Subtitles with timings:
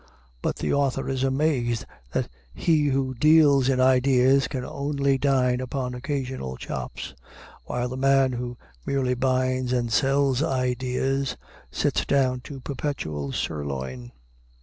[0.41, 5.93] But the author is amazed that he who deals in ideas can only dine upon
[5.93, 7.13] occasional chops,
[7.65, 11.37] while the man who merely binds and sells ideas
[11.69, 14.11] sits down to perpetual sirloin.